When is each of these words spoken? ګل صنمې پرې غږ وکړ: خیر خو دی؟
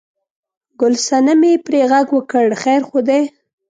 ګل 0.79 0.93
صنمې 1.07 1.53
پرې 1.65 1.81
غږ 1.91 2.07
وکړ: 2.17 2.45
خیر 2.61 2.81
خو 2.89 2.99
دی؟ 3.07 3.21